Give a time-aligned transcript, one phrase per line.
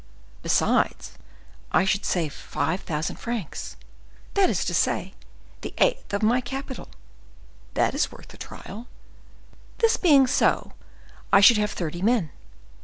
[0.41, 1.11] Besides,
[1.71, 3.77] I should save five thousand francs;
[4.33, 5.13] that is to say,
[5.61, 6.87] the eighth of my capital;
[7.75, 8.87] that is worth the trial.
[9.77, 10.73] This being so,
[11.31, 12.31] I should have thirty men.